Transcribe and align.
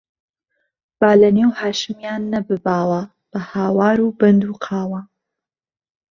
با 0.99 1.11
له 1.21 1.29
نێو 1.37 1.51
هاشمیان 1.61 2.21
نهبباوه 2.33 3.01
به 3.31 3.39
هاوار 3.51 3.97
و 4.03 4.07
بهند 4.19 4.43
و 4.49 4.53
قاوه 4.65 5.01